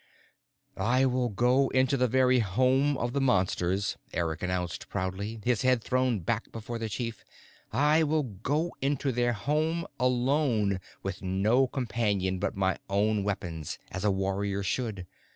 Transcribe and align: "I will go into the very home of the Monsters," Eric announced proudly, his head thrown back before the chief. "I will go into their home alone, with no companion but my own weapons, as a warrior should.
"I 0.75 1.05
will 1.05 1.29
go 1.29 1.67
into 1.69 1.95
the 1.95 2.07
very 2.07 2.39
home 2.39 2.97
of 2.97 3.13
the 3.13 3.21
Monsters," 3.21 3.97
Eric 4.13 4.41
announced 4.41 4.89
proudly, 4.89 5.39
his 5.43 5.61
head 5.61 5.83
thrown 5.83 6.21
back 6.21 6.51
before 6.51 6.79
the 6.79 6.89
chief. 6.89 7.23
"I 7.71 8.01
will 8.01 8.23
go 8.23 8.71
into 8.81 9.11
their 9.11 9.33
home 9.33 9.85
alone, 9.99 10.79
with 11.03 11.21
no 11.21 11.67
companion 11.67 12.39
but 12.39 12.57
my 12.57 12.79
own 12.89 13.23
weapons, 13.23 13.77
as 13.91 14.03
a 14.03 14.09
warrior 14.09 14.63
should. 14.63 15.05